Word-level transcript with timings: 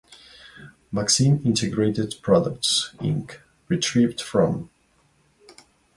Maxim 0.91 1.43
Integrated 1.45 2.15
Products, 2.23 2.89
Inc., 3.01 3.37
retrieved 3.69 4.19
from 4.19 4.71